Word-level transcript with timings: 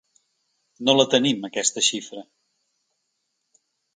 No 0.87 0.95
la 0.99 1.05
tenim, 1.11 1.45
aquesta 1.49 1.83
xifra. 1.89 2.25